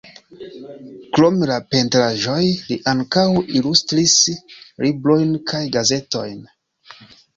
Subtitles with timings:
[1.17, 3.27] Krom la pentraĵoj li ankaŭ
[3.59, 4.17] ilustris
[4.87, 6.43] librojn kaj gazetojn.